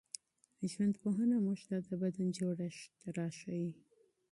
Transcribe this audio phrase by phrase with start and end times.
[0.71, 3.71] ژوندپوهنه موږ ته د بدن جوړښت راښيي.